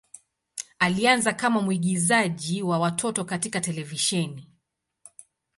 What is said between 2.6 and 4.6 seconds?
wa watoto katika televisheni.